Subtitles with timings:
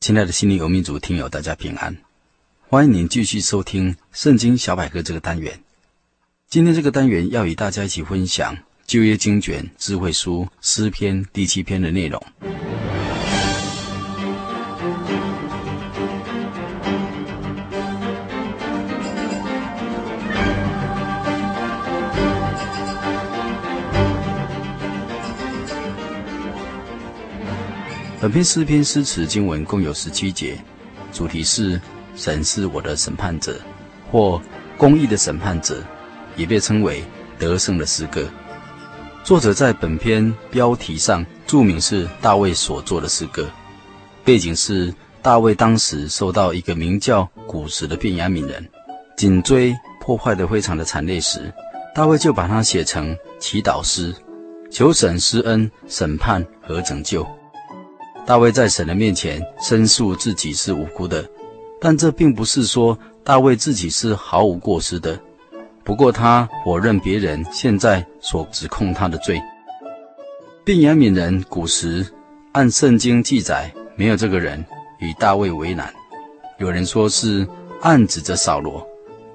[0.00, 1.96] 亲爱的心灵游民族听友，大家平安！
[2.68, 5.58] 欢迎您继续收听《圣经小百科》这个单元。
[6.48, 12.22] 今天这个单元要与大家一起分享旧约经卷智慧书诗篇第七篇的内容。
[28.22, 30.56] 本篇诗篇诗词经文共有十七节，
[31.12, 31.80] 主题是
[32.14, 33.60] “神是我的审判者”
[34.12, 34.40] 或
[34.78, 35.82] “公义的审判者”，
[36.38, 37.04] 也被称为
[37.36, 38.24] 得胜的诗歌。
[39.24, 43.50] 作者在本篇标题上注明是大卫所作的诗歌，
[44.22, 48.64] 背景是大卫当时受到一个名叫古时的便雅悯人
[49.16, 51.52] 颈椎破坏得非常的惨烈时，
[51.92, 54.14] 大卫就把它写成祈祷诗，
[54.70, 57.26] 求神施恩审判和拯救。
[58.24, 61.28] 大卫在神的面前申诉自己是无辜的，
[61.80, 65.18] 但这并不是说大卫自己是毫无过失的。
[65.84, 69.42] 不过他否认别人现在所指控他的罪。
[70.64, 72.06] 便雅悯人古时
[72.52, 74.64] 按圣经记载没有这个人
[75.00, 75.92] 与大卫为难。
[76.58, 77.44] 有人说是
[77.80, 78.86] 暗指着扫罗，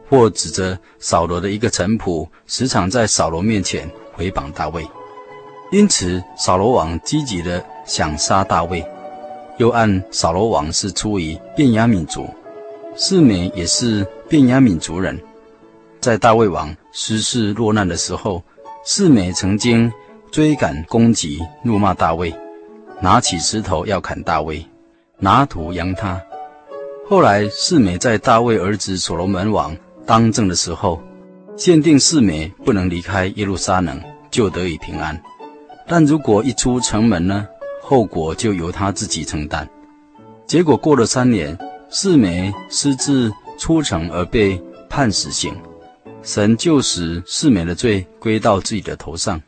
[0.09, 4.87] 或指着扫罗的一个臣仆时常在扫罗面前回谤大卫。
[5.69, 8.85] 因此，扫罗王积极地想杀大卫，
[9.57, 12.25] 又按扫罗王是出于便雅悯族，
[12.95, 15.19] 示美也是便雅悯族人。
[15.99, 18.41] 在大卫王失势落难的时候，
[18.85, 19.91] 示美曾经
[20.31, 22.33] 追赶攻击、怒骂大卫，
[23.01, 24.65] 拿起石头要砍大卫，
[25.17, 26.21] 拿土扬他。
[27.09, 31.01] 后来，示美在大卫儿子所罗门王当政的时候，
[31.57, 34.01] 限定示美不能离开耶路撒冷，
[34.31, 35.21] 就得以平安。
[35.87, 37.47] 但如果一出城门呢，
[37.81, 39.67] 后果就由他自己承担。
[40.45, 41.57] 结果过了三年，
[41.89, 45.55] 四美私自出城而被判死刑，
[46.21, 49.41] 神就使四美的罪归到自己的头上。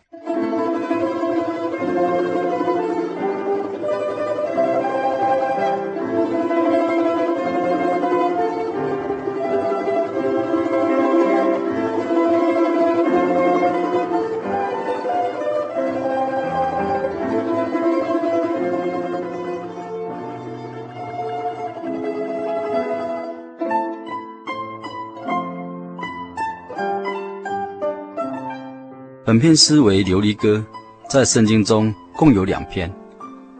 [29.29, 30.65] 本篇诗为流离歌，
[31.07, 32.91] 在圣经中共有两篇，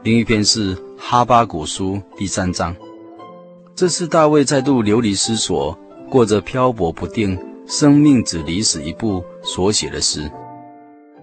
[0.01, 2.75] 另一篇是哈巴谷书第三章。
[3.75, 5.77] 这是大卫再度流离失所，
[6.09, 10.27] 过着漂泊不定、生命只离死一步所写的诗。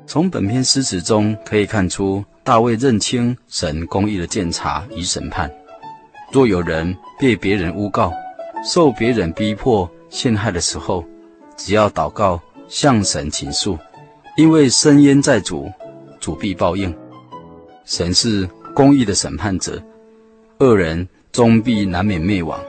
[0.06, 5.50] 从本篇诗词中可以看出，大卫认清神公义的鉴察与审判。
[6.30, 8.12] 若有人被别人诬告、
[8.64, 11.04] 受别人逼迫陷害的时候，
[11.56, 13.76] 只要祷告，向神倾诉。
[14.36, 15.72] 因为深渊在主，
[16.20, 16.94] 主必报应。
[17.86, 19.82] 神是公义的审判者，
[20.58, 22.60] 恶人终必难免灭亡。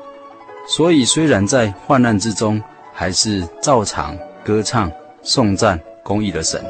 [0.65, 2.61] 所以，虽然在患难之中，
[2.93, 4.89] 还是照常歌唱、
[5.21, 6.63] 颂赞公义的神。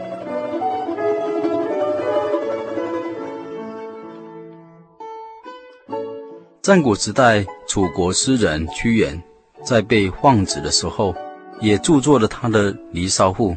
[6.64, 9.22] 战国时代，楚国诗人屈原
[9.64, 11.14] 在被放逐的时候，
[11.62, 13.52] 也著作了他的《离骚赋》。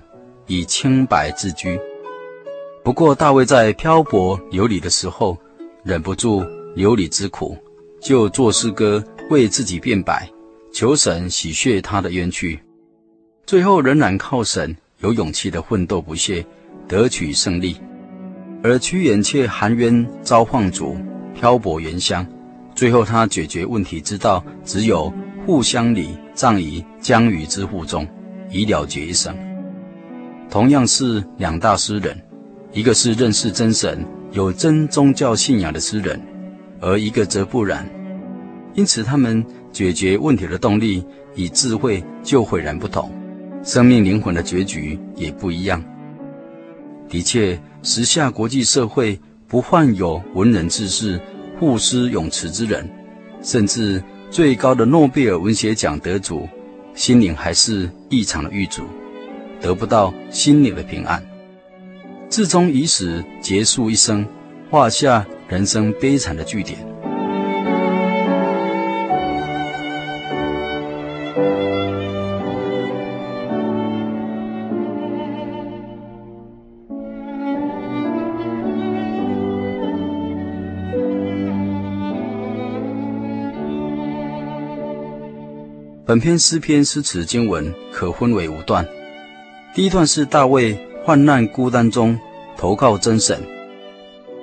[0.51, 1.79] 以清白自居。
[2.83, 5.39] 不过，大卫在漂泊流离的时候，
[5.85, 6.45] 忍不住
[6.75, 7.57] 流离之苦，
[8.03, 10.29] 就作诗歌为自己辩白，
[10.73, 12.59] 求神洗血他的冤屈。
[13.47, 16.45] 最后，仍然靠神有勇气的奋斗不懈，
[16.89, 17.77] 得取胜利。
[18.61, 20.97] 而屈原却含冤遭放逐，
[21.33, 22.27] 漂泊原乡。
[22.75, 25.13] 最后，他解决问题之道，只有
[25.47, 28.05] 互相礼，葬于江鱼之腹中，
[28.51, 29.33] 以了结一生。
[30.51, 32.21] 同样是两大诗人，
[32.73, 36.21] 一个是认识真神、有真宗教信仰的诗人，
[36.81, 37.89] 而一个则不然。
[38.75, 41.05] 因此，他们解决问题的动力
[41.37, 43.13] 与智慧就浑然不同，
[43.63, 45.81] 生命灵魂的结局也不一样。
[47.09, 51.21] 的确，时下国际社会不患有文人志士、
[51.61, 52.89] 赋诗咏词之人，
[53.41, 54.03] 甚至
[54.33, 56.49] 最高的诺贝尔文学奖得主，
[56.95, 58.83] 心灵还是异常的郁卒，
[59.61, 61.23] 得不到心里的平安，
[62.29, 64.27] 至终以死结束一生，
[64.71, 66.79] 画下人生悲惨的句点。
[86.07, 88.85] 本篇诗篇诗词经文可分为五段。
[89.73, 92.19] 第一段是大卫患难孤单中
[92.57, 93.41] 投靠真神。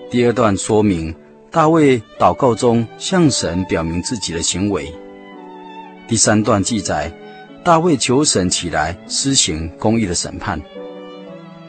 [0.10, 1.14] 第二段说明
[1.52, 4.94] 大卫祷告中向神表明自己的行为。
[6.08, 7.12] 第三段记载
[7.62, 10.62] 大卫求神起来施行公义的审判。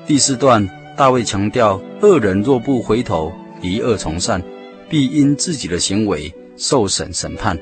[0.07, 0.67] 第四段
[0.97, 4.41] 大卫强调恶人若不回头离恶从善，
[4.89, 7.59] 必因自己的行为受审审判。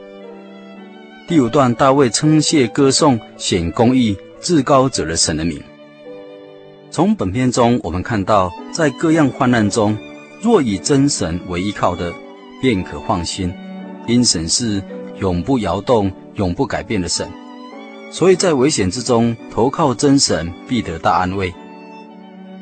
[1.26, 5.60] 第五段，大卫称谢歌颂显公义至高者的神的名。
[6.96, 9.98] 从本篇中，我们看到，在各样患难中，
[10.40, 12.10] 若以真神为依靠的，
[12.62, 13.52] 便可放心，
[14.06, 14.82] 因神是
[15.19, 17.28] 永不摇动、永不改变的神。
[18.10, 21.52] 所以在危险之中，投靠真神，必得大安慰。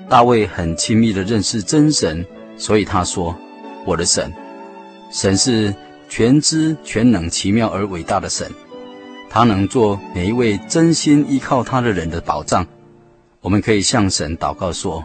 [0.08, 2.26] 大卫很亲密地认识真神，
[2.56, 3.36] 所以他说
[3.86, 4.32] ：“我的神，
[5.12, 5.72] 神是。”
[6.10, 8.50] 全知全能、奇妙而伟大的神，
[9.30, 12.66] 他能做每一位真心依靠他的人的保障。
[13.44, 15.04] 我们可以向神祷告说：“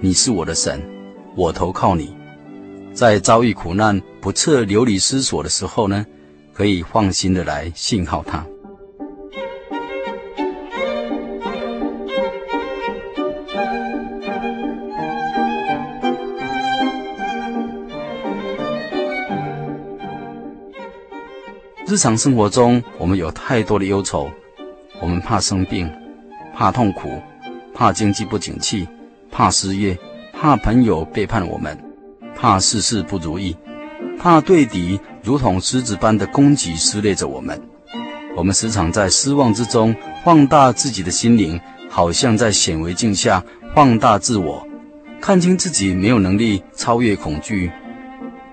[0.00, 0.82] 你是我的神，
[1.34, 2.16] 我投靠你。”
[2.94, 6.06] 在遭遇苦难、不测流离失所的时候呢，
[6.54, 8.46] 可以放心的来信靠他。
[21.86, 24.30] 日常生活中，我们有太多的忧愁，
[24.98, 25.92] 我们怕生病，
[26.54, 27.20] 怕痛苦，
[27.78, 28.88] 怕经济不景气，
[29.30, 29.98] 怕失业，
[30.32, 31.78] 怕朋友背叛我们，
[32.34, 33.54] 怕事事不如意，
[34.18, 37.60] 怕对敌如同狮子般的攻击撕裂着我们。
[38.34, 39.94] 我们时常在失望之中
[40.24, 43.44] 放大自己的心灵，好像在显微镜下
[43.74, 44.66] 放大自我，
[45.20, 47.70] 看清自己没有能力超越恐惧，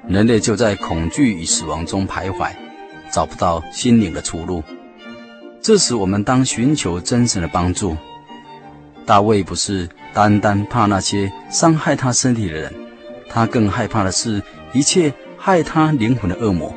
[0.05, 2.51] 人类就在恐惧与死亡中徘徊。
[3.09, 4.61] 找不到心灵的出路，
[5.61, 7.95] 这时我们当寻求真神的帮助。
[9.05, 12.73] 大卫不是单单怕那些伤害他身体的人，
[13.29, 14.41] 他更害怕的是
[14.73, 16.73] 一切害他灵魂的恶魔。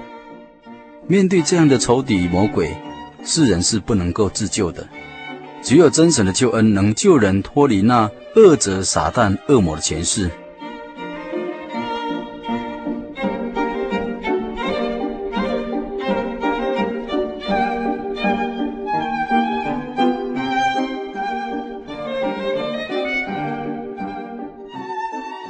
[1.07, 2.77] 面对这样的仇敌魔鬼，
[3.25, 4.89] 世人是不能够自救的，
[5.63, 10.31] 只有真神的救恩能救人脱离那恶者撒旦恶魔的权势。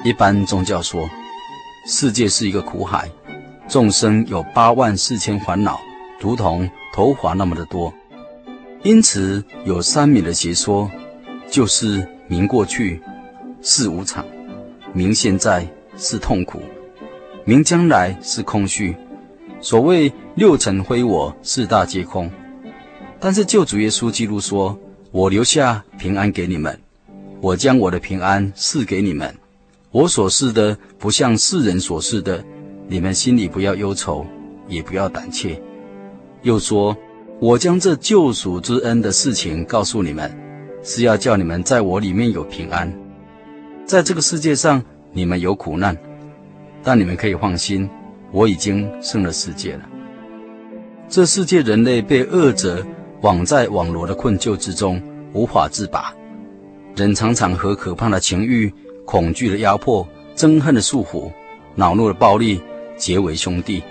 [0.06, 1.10] 一般宗教说，
[1.84, 3.10] 世界是一个苦海，
[3.68, 5.80] 众生有八万四千烦恼，
[6.20, 7.92] 如同头发那么的多。
[8.84, 10.88] 因此有三米的邪说，
[11.50, 13.02] 就是明过去
[13.62, 14.24] 是无常，
[14.92, 16.62] 明现在是痛苦，
[17.44, 18.94] 明将来是空虚。
[19.60, 22.30] 所谓六尘非我，四大皆空。
[23.18, 24.78] 但是救主耶稣基督说
[25.10, 26.78] ：“我留下平安给你们，
[27.40, 29.36] 我将我的平安赐给你们。”
[29.96, 32.44] 我所示的不像世人所示的，
[32.86, 34.26] 你们心里不要忧愁，
[34.68, 35.58] 也不要胆怯。
[36.42, 36.94] 又说，
[37.40, 40.30] 我将这救赎之恩的事情告诉你们，
[40.82, 42.92] 是要叫你们在我里面有平安。
[43.86, 45.96] 在这个世界上，你们有苦难，
[46.82, 47.88] 但你们可以放心，
[48.32, 49.88] 我已经胜了世界了。
[51.08, 52.86] 这世界人类被恶者
[53.22, 56.12] 网在网罗的困窘之中，无法自拔。
[56.96, 58.70] 人常常和可怕的情欲。
[59.06, 61.30] 恐惧的压迫，憎恨的束缚，
[61.76, 62.60] 恼怒的暴力
[62.98, 63.82] 结为兄弟。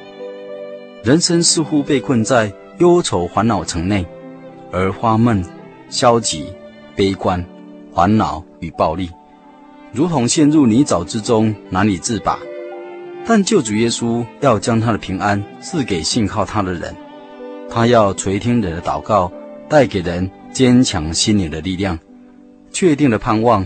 [1.04, 4.06] 人生似乎被困在忧愁烦恼城内，
[4.72, 5.44] 而发闷、
[5.90, 6.54] 消极、
[6.96, 7.44] 悲观、
[7.94, 9.10] 烦恼与暴力，
[9.94, 12.38] 如同陷入泥沼之中，难以自拔。
[13.26, 16.94] 但救主耶稣要将他的平安赐给信靠他的人，
[17.70, 19.32] 他要垂听人的祷告，
[19.70, 21.98] 带给人坚强心灵的力量，
[22.72, 23.66] 确定的盼望。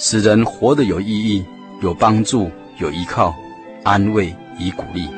[0.00, 1.44] 使人活得有意义
[1.82, 3.34] 有帮助有依靠
[3.82, 5.08] 安慰与鼓励。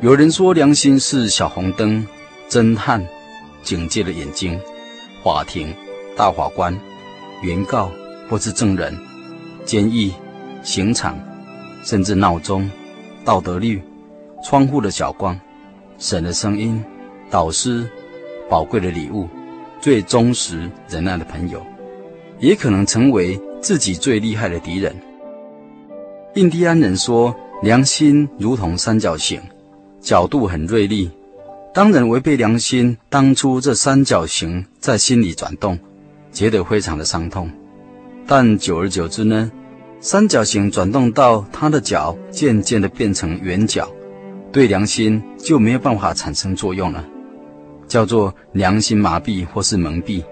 [0.00, 2.06] 有人说良心是小红灯
[2.48, 3.04] 侦探
[3.62, 4.58] 警戒的眼睛。
[5.22, 5.74] 法庭、
[6.16, 6.78] 大法官、
[7.42, 7.90] 原告
[8.28, 8.96] 或是证人、
[9.64, 10.10] 监狱、
[10.62, 11.18] 刑场，
[11.84, 12.68] 甚至闹钟、
[13.24, 13.82] 道德律、
[14.44, 15.38] 窗户的小光、
[15.98, 16.82] 神的声音、
[17.30, 17.88] 导师、
[18.48, 19.28] 宝贵的礼物、
[19.80, 21.64] 最忠实仁爱的朋友，
[22.38, 24.94] 也可能成为自己最厉害的敌人。
[26.34, 29.40] 印第安人说，良心如同三角形。
[30.00, 31.10] 角度很锐利，
[31.72, 35.78] 当然违背良心，当初这三角形在心里转动，
[36.32, 37.48] 觉得非常的伤痛。
[38.26, 39.48] 但久而久之呢，
[40.00, 43.88] 三角形转动到他的脚，渐渐的变成圆角，
[44.50, 47.04] 对良心就没有办法产生作用了，
[47.86, 50.24] 叫做良心麻痹或是蒙蔽。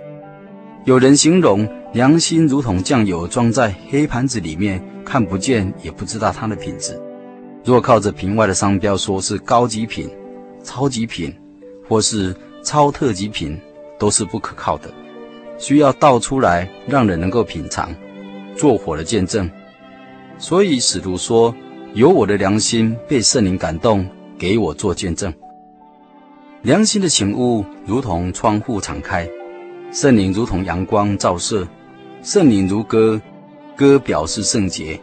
[0.84, 7.00] 有人形容良心如同酱油装在黑盘子里面，看不见也不知道它的品质。
[7.64, 10.08] 若靠着瓶外的商标说是高级品、
[10.68, 11.34] 超级品，
[11.88, 13.58] 或是超特级品，
[13.98, 14.92] 都是不可靠的。
[15.56, 17.90] 需要倒出来，让人能够品尝，
[18.54, 19.50] 做火的见证。
[20.36, 21.54] 所以使徒说
[21.94, 24.06] ：“有我的良心被圣灵感动，
[24.38, 25.32] 给我做见证。”
[26.60, 29.26] 良心的醒悟如同窗户敞开，
[29.90, 31.66] 圣灵如同阳光照射，
[32.22, 33.18] 圣灵如歌，
[33.74, 35.00] 歌表示圣洁，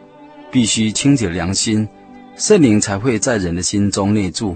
[0.51, 1.87] 必须清洁良心。
[2.35, 4.55] 圣灵才会在人的心中内住，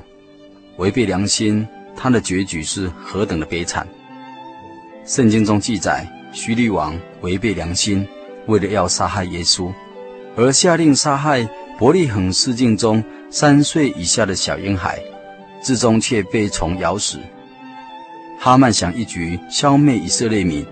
[0.79, 3.85] 违背良心，他的结局是何等的悲惨。
[5.05, 8.07] 圣经中记载，徐律王违背良心，
[8.47, 9.73] 为了要杀害耶稣，
[10.37, 14.97] 而下令杀害伯利恒市境中三岁以下的小婴孩，
[15.61, 17.19] 至终却被虫咬死。
[18.39, 20.65] 哈曼想一举消灭以色列民，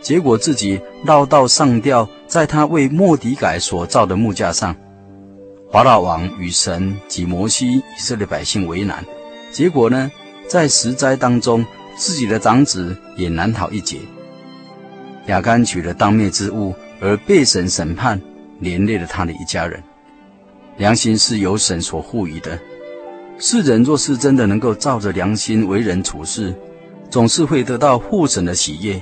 [0.00, 4.74] 结果自己绕道上吊在他为末底改所造的木架上。
[5.70, 9.04] 法老王与神及摩西以色列百姓为难，
[9.52, 10.10] 结果呢，
[10.48, 13.98] 在十灾当中，自己的长子也难逃一劫。
[15.26, 18.20] 亚干取了当灭之物，而被神审判，
[18.60, 19.80] 连累了他的一家人。
[20.78, 22.58] 良心是由神所赋予的，
[23.38, 26.54] 世人若是真的能够照着良心为人处事，
[27.10, 29.00] 总是会得到父神的喜悦。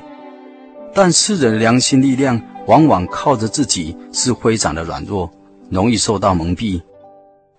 [0.93, 5.31] 但世人的良心力量，往往靠着自己，是非常的软弱。
[5.71, 6.83] 容易受到蒙蔽，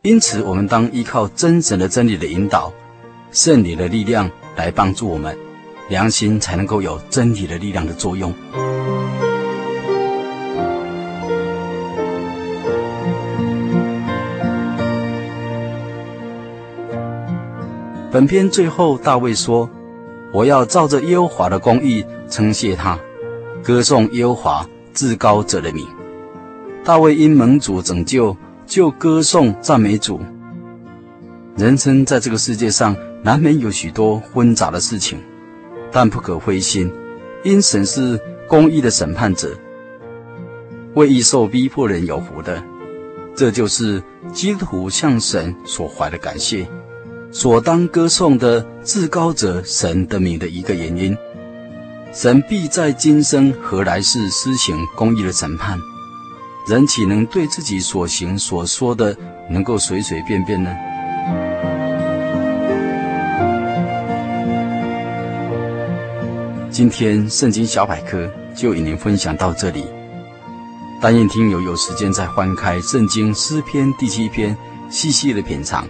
[0.04, 2.74] 因此我们当依靠真神的真理的引导，
[3.32, 5.38] 圣灵的力量来帮助我们，
[5.90, 8.34] 良心才能够有真理的力量的作用。
[18.12, 19.70] 本篇最后，大卫说
[20.34, 22.98] ：“我要照着耶和华的公义称谢他，
[23.62, 25.86] 歌颂耶和华至高者的名。”
[26.84, 28.36] 大卫因盟主拯救，
[28.72, 30.18] 就歌颂赞美主。
[31.58, 35.20] 人生在这个世界上，难免有许多纷杂的事情，
[35.92, 36.90] 但不可灰心，
[37.44, 39.50] 因神是公义的审判者，
[40.94, 42.64] 为义受逼迫人有福的。
[43.36, 44.02] 这就是
[44.32, 46.66] 基督徒向神所怀的感谢，
[47.30, 51.14] 所当歌颂的至高者神的名的一个原因。
[52.14, 55.78] 神必在今生和来世施行公义的审判。
[56.68, 59.18] 人岂能对自己所行所说的
[59.50, 60.72] 能够随随便便呢？
[66.70, 69.86] 今天圣经小百科就与您分享到这里。
[71.02, 74.56] 但愿听友有时间再翻开圣经诗篇第七篇，
[74.90, 75.88] 细细的品尝，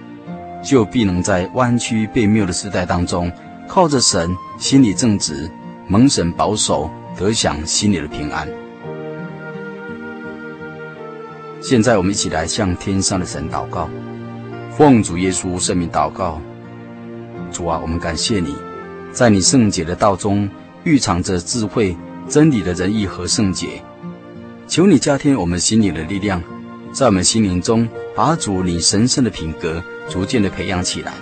[0.64, 3.30] 就必能在弯曲悖谬的时代当中，
[3.68, 5.52] 靠着神心里正直，
[5.88, 8.48] 蒙神保守，得享心里的平安。
[11.62, 13.88] 现在我们一起来向天上的神祷告，
[14.76, 16.42] 奉主耶稣圣名祷告。
[17.52, 18.56] 主啊，我们感谢你，
[19.12, 20.50] 在你圣洁的道中
[20.86, 21.96] 蕴藏着智慧、
[22.28, 23.80] 真理的仁义和圣洁。
[24.68, 26.42] 求你加添我们心里的力量，
[26.92, 31.14] 在我们心灵中把主你神圣的品格逐渐的培养起来，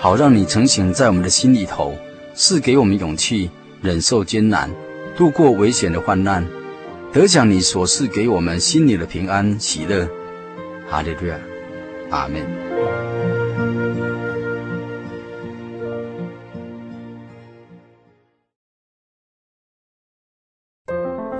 [0.00, 1.94] 好让你成形在我们的心里头，
[2.34, 3.48] 赐给我们勇气，
[3.80, 4.68] 忍受艰难，
[5.16, 6.44] 度过危险的患难。
[7.12, 10.08] 得享你所赐给我们心里的平安喜乐，
[10.88, 11.36] 哈利路亚，
[12.08, 12.40] 阿门。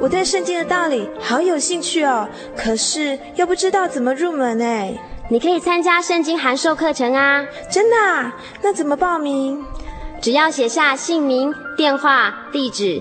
[0.00, 4.92] 我对圣经的道理好有兴趣哦，可是又不知道怎么入门哎。
[5.28, 7.46] 你可以参加圣经函授课程啊！
[7.70, 8.36] 真的啊？
[8.60, 9.64] 那怎么报名？
[10.20, 13.00] 只要写下姓名、电话、地址。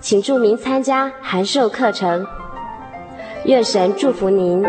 [0.00, 2.24] 请注明参加函授课程。
[3.44, 4.64] 愿神祝福您。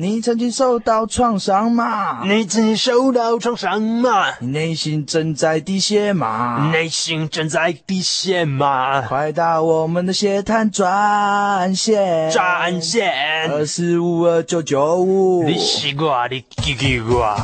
[0.00, 2.22] 你曾经受到创伤吗？
[2.24, 4.38] 你曾经受到创伤吗？
[4.38, 6.70] 你内心正在滴血吗？
[6.72, 9.02] 内心正在滴血吗？
[9.02, 15.42] 快到我们的血滩专线，专线二四五二九九五。
[15.42, 17.34] 你西瓜，你叽叽呱。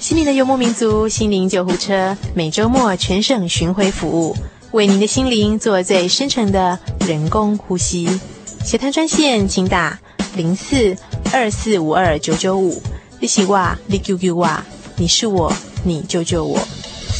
[0.00, 4.36] 心灵的游牧民族，心灵救护车，每周末全省巡回服务，
[4.70, 8.08] 为您的心灵做最深层的人工呼吸。
[8.64, 9.98] 血滩专线，请打
[10.36, 10.96] 零四。
[11.30, 12.80] 二四五二九九五，
[13.20, 14.48] 你是我，你救救我，
[14.96, 15.52] 你是我，
[15.84, 16.58] 你救救我。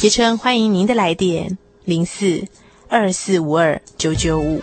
[0.01, 2.45] 杰诚欢迎您的来电，零四
[2.89, 4.63] 二四五二九九五。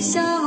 [0.00, 0.39] 笑